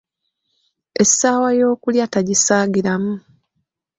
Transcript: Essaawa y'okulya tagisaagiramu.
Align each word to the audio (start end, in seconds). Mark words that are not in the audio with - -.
Essaawa 1.01 1.49
y'okulya 1.59 2.05
tagisaagiramu. 2.13 3.13